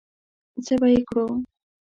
څه 0.65 0.73
به 0.79 0.87
یې 0.93 1.01
کړو؟ 1.09 1.25